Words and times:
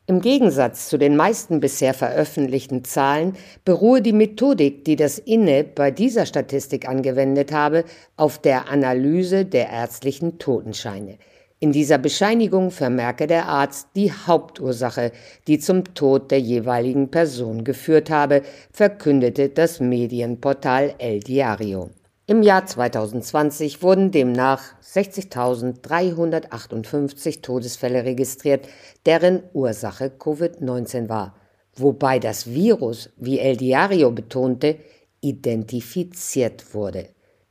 Im 0.07 0.19
Gegensatz 0.19 0.89
zu 0.89 0.97
den 0.97 1.15
meisten 1.15 1.59
bisher 1.61 1.93
veröffentlichten 1.93 2.83
Zahlen 2.83 3.37
beruhe 3.63 4.01
die 4.01 4.11
Methodik, 4.11 4.83
die 4.83 4.97
das 4.97 5.19
INE 5.19 5.63
bei 5.63 5.91
dieser 5.91 6.25
Statistik 6.25 6.89
angewendet 6.89 7.53
habe, 7.53 7.85
auf 8.17 8.37
der 8.37 8.67
Analyse 8.67 9.45
der 9.45 9.69
ärztlichen 9.69 10.37
Totenscheine. 10.37 11.17
In 11.61 11.71
dieser 11.71 11.99
Bescheinigung 11.99 12.71
vermerke 12.71 13.27
der 13.27 13.45
Arzt 13.45 13.89
die 13.95 14.11
Hauptursache, 14.11 15.11
die 15.47 15.59
zum 15.59 15.93
Tod 15.93 16.31
der 16.31 16.41
jeweiligen 16.41 17.11
Person 17.11 17.63
geführt 17.63 18.09
habe, 18.09 18.41
verkündete 18.73 19.49
das 19.49 19.79
Medienportal 19.79 20.95
El 20.97 21.19
Diario. 21.19 21.91
Im 22.31 22.41
Jahr 22.43 22.65
2020 22.65 23.83
wurden 23.83 24.11
demnach 24.11 24.63
60.358 24.81 27.41
Todesfälle 27.41 28.05
registriert, 28.05 28.69
deren 29.05 29.43
Ursache 29.51 30.09
Covid-19 30.17 31.09
war, 31.09 31.35
wobei 31.75 32.19
das 32.19 32.47
Virus, 32.47 33.09
wie 33.17 33.39
El 33.39 33.57
Diario 33.57 34.11
betonte, 34.11 34.77
identifiziert 35.19 36.73
wurde. 36.73 37.09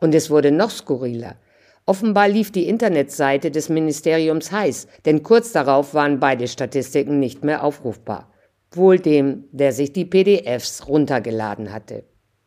Und 0.01 0.13
es 0.13 0.29
wurde 0.29 0.51
noch 0.51 0.71
skurriler. 0.71 1.37
Offenbar 1.89 2.29
lief 2.29 2.51
die 2.51 2.67
Internetseite 2.69 3.53
des 3.53 3.69
Ministeriums 3.69 4.51
heiß, 4.51 4.89
denn 5.05 5.23
kurz 5.23 5.53
darauf 5.53 5.95
waren 5.95 6.19
beide 6.19 6.49
Statistiken 6.49 7.21
nicht 7.21 7.45
mehr 7.45 7.63
aufrufbar. 7.63 8.33
Wohl 8.73 8.99
dem, 8.99 9.45
der 9.53 9.73
sich 9.73 9.93
die 9.93 10.05
PDFs 10.05 10.89
runtergeladen 10.89 11.73
hatte. 11.73 12.03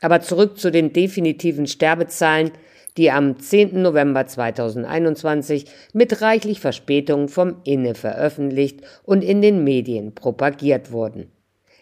Aber 0.00 0.20
zurück 0.20 0.58
zu 0.58 0.70
den 0.70 0.92
definitiven 0.92 1.66
Sterbezahlen, 1.66 2.50
die 2.96 3.10
am 3.10 3.38
10. 3.38 3.80
November 3.80 4.26
2021 4.26 5.66
mit 5.92 6.20
reichlich 6.20 6.60
Verspätung 6.60 7.28
vom 7.28 7.56
Inne 7.64 7.94
veröffentlicht 7.94 8.80
und 9.04 9.22
in 9.22 9.40
den 9.40 9.64
Medien 9.64 10.14
propagiert 10.14 10.92
wurden. 10.92 11.30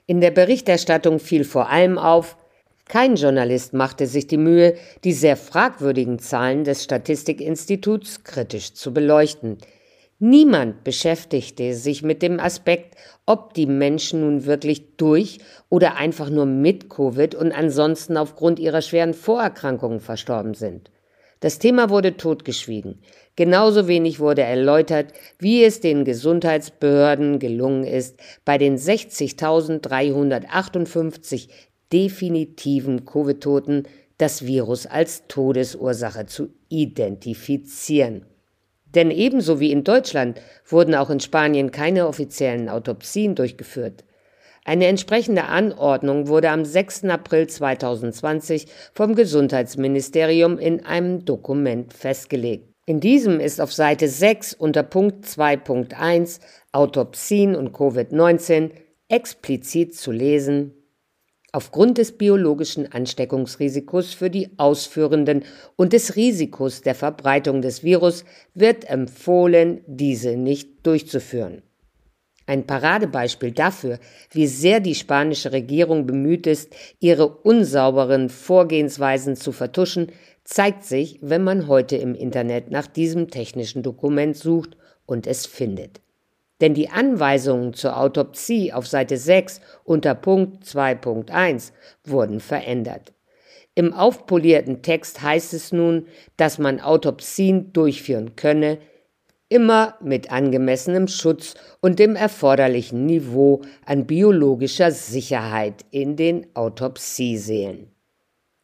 In 0.07 0.21
der 0.21 0.31
Berichterstattung 0.31 1.19
fiel 1.19 1.45
vor 1.45 1.69
allem 1.69 1.99
auf, 1.99 2.37
kein 2.87 3.15
Journalist 3.15 3.73
machte 3.73 4.07
sich 4.07 4.27
die 4.27 4.37
Mühe, 4.37 4.75
die 5.05 5.13
sehr 5.13 5.37
fragwürdigen 5.37 6.19
Zahlen 6.19 6.65
des 6.65 6.83
Statistikinstituts 6.83 8.25
kritisch 8.25 8.75
zu 8.75 8.93
beleuchten. 8.93 9.59
Niemand 10.19 10.83
beschäftigte 10.83 11.75
sich 11.75 12.03
mit 12.03 12.21
dem 12.21 12.41
Aspekt, 12.41 12.97
ob 13.27 13.55
die 13.55 13.67
Menschen 13.67 14.21
nun 14.21 14.45
wirklich 14.45 14.97
durch 14.97 15.39
oder 15.69 15.97
einfach 15.97 16.31
nur 16.31 16.47
mit 16.47 16.91
Covid 16.91 17.37
und 17.37 17.53
ansonsten 17.53 18.17
aufgrund 18.17 18.59
ihrer 18.59 18.83
schweren 18.83 19.15
Vorerkrankungen 19.15 20.01
verstorben 20.01 20.55
sind. 20.55 20.91
Das 21.41 21.59
Thema 21.59 21.91
wurde 21.91 22.17
totgeschwiegen. 22.17 23.01
Genauso 23.35 23.89
wenig 23.89 24.21
wurde 24.21 24.43
erläutert, 24.43 25.15
wie 25.39 25.65
es 25.65 25.81
den 25.81 26.05
Gesundheitsbehörden 26.05 27.39
gelungen 27.39 27.85
ist, 27.85 28.21
bei 28.45 28.59
den 28.59 28.77
60.358 28.77 31.49
definitiven 31.93 33.07
Covid-Toten 33.07 33.85
das 34.19 34.45
Virus 34.45 34.87
als 34.87 35.27
Todesursache 35.29 36.27
zu 36.27 36.49
identifizieren. 36.69 38.27
Denn 38.95 39.11
ebenso 39.11 39.61
wie 39.61 39.73
in 39.73 39.85
Deutschland 39.85 40.43
wurden 40.67 40.95
auch 40.95 41.09
in 41.09 41.21
Spanien 41.21 41.71
keine 41.71 42.07
offiziellen 42.07 42.69
Autopsien 42.69 43.35
durchgeführt. 43.35 44.05
Eine 44.65 44.87
entsprechende 44.87 45.45
Anordnung 45.45 46.29
wurde 46.29 46.51
am 46.51 46.65
6. 46.65 47.05
April 47.05 47.49
2020 47.49 48.67
vom 48.93 49.15
Gesundheitsministerium 49.15 50.59
in 50.59 50.85
einem 50.85 51.25
Dokument 51.25 51.93
festgelegt. 51.93 52.69
In 52.87 53.01
diesem 53.01 53.41
ist 53.41 53.61
auf 53.61 53.73
Seite 53.73 54.09
6 54.09 54.55
unter 54.55 54.83
Punkt 54.83 55.25
2.1 55.25 56.41
Autopsien 56.73 57.55
und 57.55 57.75
Covid-19 57.75 58.71
explizit 59.09 59.95
zu 59.95 60.13
lesen, 60.13 60.75
Aufgrund 61.53 61.99
des 61.99 62.17
biologischen 62.17 62.93
Ansteckungsrisikos 62.93 64.15
für 64.15 64.31
die 64.31 64.51
Ausführenden 64.57 65.45
und 65.75 65.93
des 65.93 66.15
Risikos 66.15 66.83
der 66.83 66.95
Verbreitung 66.95 67.61
des 67.61 67.83
Virus 67.83 68.25
wird 68.55 68.89
empfohlen, 68.89 69.81
diese 69.89 70.37
nicht 70.37 70.87
durchzuführen. 70.87 71.63
Ein 72.51 72.67
Paradebeispiel 72.67 73.53
dafür, 73.53 74.01
wie 74.33 74.49
sehr 74.49 74.81
die 74.81 74.97
spanische 74.97 75.53
Regierung 75.53 76.05
bemüht 76.05 76.49
ist, 76.49 76.75
ihre 76.99 77.29
unsauberen 77.29 78.29
Vorgehensweisen 78.29 79.37
zu 79.37 79.53
vertuschen, 79.53 80.11
zeigt 80.43 80.83
sich, 80.83 81.21
wenn 81.23 81.45
man 81.45 81.69
heute 81.69 81.95
im 81.95 82.17
Internet 82.17 82.73
nach 82.73 82.89
diesem 82.89 83.31
technischen 83.31 83.85
Dokument 83.85 84.37
sucht 84.37 84.77
und 85.07 85.29
es 85.29 85.47
findet 85.47 86.01
denn 86.61 86.75
die 86.75 86.91
Anweisungen 86.91 87.73
zur 87.73 87.97
Autopsie 87.97 88.75
auf 88.75 88.87
Seite 88.87 89.17
6 89.17 89.63
unter 89.85 90.15
Punkt 90.15 90.65
2.1 90.67 91.73
wurden 92.05 92.39
verändert. 92.41 93.15
Im 93.75 93.95
aufpolierten 93.95 94.83
Text 94.83 95.23
heißt 95.23 95.55
es 95.55 95.73
nun, 95.73 96.07
dass 96.37 96.59
man 96.59 96.81
Autopsien 96.81 97.73
durchführen 97.73 98.37
könne, 98.37 98.77
immer 99.51 99.97
mit 100.01 100.33
angemessenem 100.33 101.09
Schutz 101.09 101.55
und 101.81 101.99
dem 101.99 102.17
erforderlichen 102.17 103.05
Niveau 103.05 103.61
an 103.85 104.07
biologischer 104.07 104.93
Sicherheit 104.93 105.85
in 105.91 106.17
den 106.17 106.47
Autopsiesälen. 106.55 107.89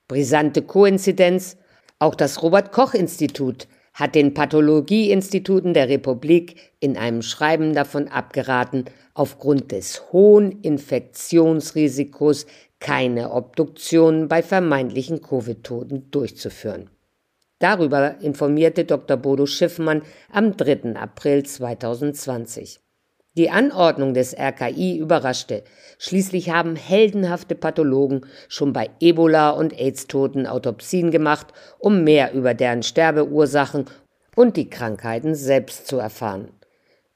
Brisante 0.09 0.63
Koinzidenz, 0.63 1.59
auch 1.99 2.15
das 2.15 2.43
Robert 2.43 2.73
Koch 2.73 2.95
Institut 2.95 3.69
hat 3.93 4.15
den 4.15 4.35
Pathologieinstituten 4.35 5.75
der 5.75 5.89
Republik 5.89 6.73
in 6.81 6.97
einem 6.97 7.23
Schreiben 7.23 7.75
davon 7.75 8.09
abgeraten, 8.09 8.85
aufgrund 9.15 9.73
des 9.73 10.13
hohen 10.13 10.61
Infektionsrisikos 10.61 12.47
keine 12.79 13.33
Obduktionen 13.33 14.29
bei 14.29 14.43
vermeintlichen 14.43 15.23
Covid-Toten 15.23 16.11
durchzuführen. 16.11 16.91
Darüber 17.59 18.21
informierte 18.21 18.85
Dr. 18.85 19.17
Bodo 19.17 19.47
Schiffmann 19.47 20.03
am 20.31 20.57
3. 20.57 20.95
April 20.95 21.45
2020. 21.45 22.81
Die 23.37 23.51
Anordnung 23.51 24.15
des 24.15 24.35
RKI 24.35 24.99
überraschte. 24.99 25.63
Schließlich 25.99 26.51
haben 26.51 26.77
heldenhafte 26.77 27.55
Pathologen 27.55 28.27
schon 28.49 28.73
bei 28.73 28.91
Ebola 29.01 29.51
und 29.51 29.79
AIDS-Toten 29.79 30.47
Autopsien 30.47 31.11
gemacht, 31.11 31.49
um 31.79 32.05
mehr 32.05 32.33
über 32.33 32.55
deren 32.55 32.83
Sterbeursachen 32.83 33.87
und 34.35 34.57
die 34.57 34.69
Krankheiten 34.69 35.35
selbst 35.35 35.87
zu 35.87 35.99
erfahren. 35.99 36.49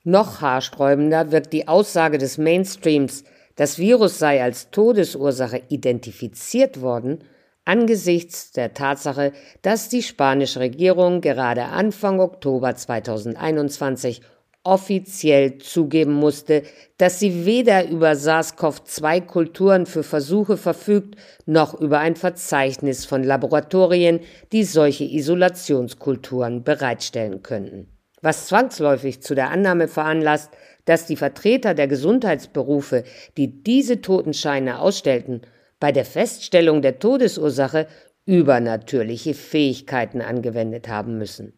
Noch 0.05 0.41
haarsträubender 0.41 1.33
wirkt 1.33 1.53
die 1.53 1.69
Aussage 1.69 2.17
des 2.17 2.39
Mainstreams, 2.39 3.25
das 3.57 3.79
Virus 3.79 4.19
sei 4.19 4.43
als 4.43 4.71
Todesursache 4.71 5.63
identifiziert 5.69 6.81
worden, 6.81 7.19
angesichts 7.65 8.53
der 8.53 8.75
Tatsache, 8.75 9.33
dass 9.63 9.89
die 9.89 10.03
spanische 10.03 10.61
Regierung 10.61 11.21
gerade 11.21 11.65
Anfang 11.65 12.21
Oktober 12.21 12.75
2021 12.75 14.23
offiziell 14.63 15.59
zugeben 15.59 16.13
musste, 16.13 16.63
dass 16.99 17.19
sie 17.19 17.47
weder 17.47 17.89
über 17.89 18.13
SARS-CoV-2-Kulturen 18.13 19.87
für 19.87 20.03
Versuche 20.03 20.57
verfügt, 20.57 21.17
noch 21.47 21.79
über 21.81 21.99
ein 21.99 22.17
Verzeichnis 22.17 23.07
von 23.07 23.25
Laboratorien, 23.25 24.21
die 24.53 24.65
solche 24.65 25.05
Isolationskulturen 25.05 26.63
bereitstellen 26.63 27.43
könnten. 27.43 27.89
Was 28.21 28.49
zwangsläufig 28.49 29.23
zu 29.23 29.35
der 29.35 29.51
Annahme 29.51 29.89
veranlasst, 29.89 30.51
dass 30.85 31.07
die 31.07 31.17
Vertreter 31.17 31.73
der 31.73 31.89
Gesundheitsberufe, 31.89 33.05
die 33.39 33.63
diese 33.63 34.03
Totenscheine 34.03 34.81
ausstellten, 34.81 35.41
bei 35.81 35.91
der 35.91 36.05
Feststellung 36.05 36.83
der 36.83 36.99
Todesursache 36.99 37.89
übernatürliche 38.27 39.35
Fähigkeiten 39.35 40.21
angewendet 40.21 40.89
haben 40.89 41.19
müssen. 41.19 41.55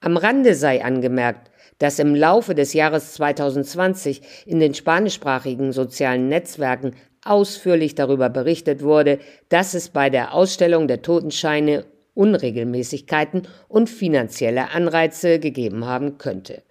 Am 0.00 0.16
Rande 0.16 0.54
sei 0.56 0.84
angemerkt, 0.84 1.50
dass 1.78 1.98
im 1.98 2.14
Laufe 2.14 2.54
des 2.54 2.72
Jahres 2.72 3.12
2020 3.14 4.46
in 4.46 4.58
den 4.58 4.74
spanischsprachigen 4.74 5.72
sozialen 5.72 6.28
Netzwerken 6.28 6.96
ausführlich 7.24 7.94
darüber 7.94 8.28
berichtet 8.28 8.82
wurde, 8.82 9.20
dass 9.48 9.74
es 9.74 9.90
bei 9.90 10.10
der 10.10 10.34
Ausstellung 10.34 10.88
der 10.88 11.02
Totenscheine 11.02 11.84
Unregelmäßigkeiten 12.14 13.48
und 13.68 13.88
finanzielle 13.88 14.70
Anreize 14.70 15.38
gegeben 15.38 15.86
haben 15.86 16.18
könnte, 16.18 16.62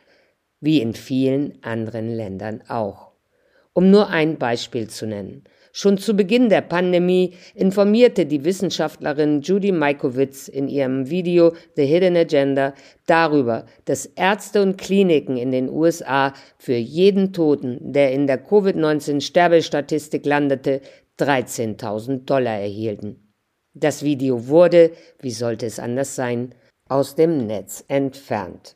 wie 0.59 0.81
in 0.81 0.93
vielen 0.93 1.57
anderen 1.63 2.09
Ländern 2.13 2.61
auch. 2.67 3.10
Um 3.73 3.89
nur 3.89 4.09
ein 4.09 4.37
Beispiel 4.37 4.89
zu 4.89 5.07
nennen. 5.07 5.43
Schon 5.73 5.97
zu 5.97 6.13
Beginn 6.13 6.49
der 6.49 6.61
Pandemie 6.61 7.33
informierte 7.55 8.25
die 8.25 8.43
Wissenschaftlerin 8.43 9.41
Judy 9.41 9.71
Mikovits 9.71 10.49
in 10.49 10.67
ihrem 10.67 11.09
Video 11.09 11.53
The 11.77 11.85
Hidden 11.85 12.17
Agenda 12.17 12.73
darüber, 13.05 13.65
dass 13.85 14.05
Ärzte 14.05 14.61
und 14.61 14.77
Kliniken 14.77 15.37
in 15.37 15.51
den 15.51 15.69
USA 15.69 16.33
für 16.57 16.75
jeden 16.75 17.31
Toten, 17.31 17.93
der 17.93 18.11
in 18.11 18.27
der 18.27 18.43
Covid-19-Sterbestatistik 18.43 20.25
landete, 20.25 20.81
13.000 21.19 22.25
Dollar 22.25 22.59
erhielten. 22.59 23.33
Das 23.73 24.03
Video 24.03 24.47
wurde, 24.47 24.91
wie 25.19 25.31
sollte 25.31 25.65
es 25.65 25.79
anders 25.79 26.15
sein, 26.15 26.53
aus 26.89 27.15
dem 27.15 27.47
Netz 27.47 27.85
entfernt. 27.87 28.75